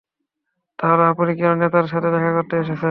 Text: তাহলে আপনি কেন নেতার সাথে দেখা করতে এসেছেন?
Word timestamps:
তাহলে 0.79 1.03
আপনি 1.11 1.31
কেন 1.39 1.51
নেতার 1.61 1.85
সাথে 1.85 2.07
দেখা 2.15 2.31
করতে 2.37 2.55
এসেছেন? 2.57 2.79